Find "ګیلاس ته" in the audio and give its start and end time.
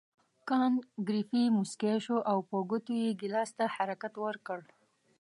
3.21-3.65